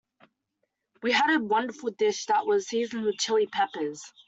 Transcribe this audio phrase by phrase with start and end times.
[1.03, 4.01] We had a wonderful dish that was seasoned with Chili Peppers.